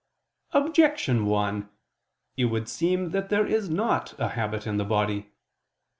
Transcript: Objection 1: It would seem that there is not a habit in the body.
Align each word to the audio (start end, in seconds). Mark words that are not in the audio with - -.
Objection 0.53 1.27
1: 1.27 1.69
It 2.35 2.45
would 2.45 2.67
seem 2.67 3.11
that 3.11 3.29
there 3.29 3.45
is 3.45 3.69
not 3.69 4.19
a 4.19 4.29
habit 4.29 4.65
in 4.65 4.77
the 4.77 4.83
body. 4.83 5.29